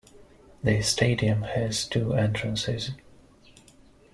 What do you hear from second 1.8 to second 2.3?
two